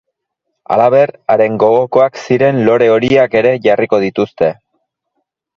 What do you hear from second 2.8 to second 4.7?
horiak ere jarriko dituzte.